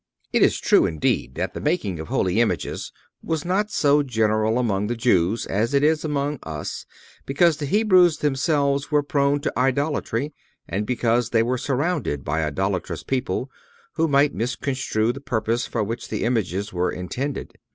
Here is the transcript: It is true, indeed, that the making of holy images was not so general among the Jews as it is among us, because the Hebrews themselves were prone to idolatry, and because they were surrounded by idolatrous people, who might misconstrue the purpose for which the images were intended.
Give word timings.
It 0.33 0.41
is 0.41 0.57
true, 0.59 0.87
indeed, 0.87 1.35
that 1.35 1.53
the 1.53 1.61
making 1.61 1.99
of 1.99 2.07
holy 2.07 2.41
images 2.41 2.91
was 3.21 3.45
not 3.45 3.69
so 3.69 4.01
general 4.01 4.57
among 4.57 4.87
the 4.87 4.95
Jews 4.95 5.45
as 5.45 5.75
it 5.75 5.83
is 5.83 6.03
among 6.03 6.39
us, 6.41 6.87
because 7.27 7.57
the 7.57 7.67
Hebrews 7.67 8.17
themselves 8.17 8.89
were 8.89 9.03
prone 9.03 9.41
to 9.41 9.53
idolatry, 9.55 10.33
and 10.67 10.87
because 10.87 11.29
they 11.29 11.43
were 11.43 11.59
surrounded 11.59 12.23
by 12.25 12.43
idolatrous 12.43 13.03
people, 13.03 13.51
who 13.93 14.07
might 14.07 14.33
misconstrue 14.33 15.11
the 15.13 15.21
purpose 15.21 15.67
for 15.67 15.83
which 15.83 16.07
the 16.09 16.23
images 16.23 16.73
were 16.73 16.91
intended. 16.91 17.59